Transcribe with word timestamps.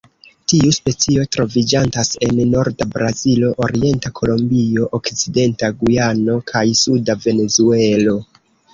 Tiu 0.51 0.69
specio 0.77 1.25
troviĝantas 1.35 2.09
en 2.29 2.39
norda 2.55 2.89
Brazilo, 2.95 3.53
orienta 3.67 4.13
Kolombio, 4.23 4.89
okcidenta 5.01 5.73
Gujano, 5.85 6.43
kaj 6.55 6.67
suda 6.85 7.23
Venezuelo. 7.31 8.23